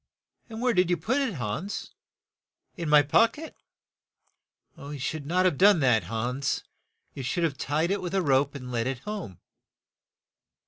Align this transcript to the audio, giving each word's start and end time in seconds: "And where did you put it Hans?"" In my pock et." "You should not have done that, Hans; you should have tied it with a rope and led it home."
"And 0.49 0.63
where 0.63 0.73
did 0.73 0.89
you 0.89 0.97
put 0.97 1.21
it 1.21 1.35
Hans?"" 1.35 1.91
In 2.75 2.89
my 2.89 3.03
pock 3.03 3.37
et." 3.37 3.55
"You 4.79 4.97
should 4.97 5.27
not 5.27 5.45
have 5.45 5.59
done 5.59 5.79
that, 5.81 6.05
Hans; 6.05 6.63
you 7.13 7.21
should 7.21 7.43
have 7.43 7.55
tied 7.55 7.91
it 7.91 8.01
with 8.01 8.15
a 8.15 8.21
rope 8.23 8.55
and 8.55 8.71
led 8.71 8.87
it 8.87 8.97
home." 9.05 9.37